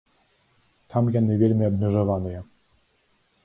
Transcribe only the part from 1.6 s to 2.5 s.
абмежаваныя.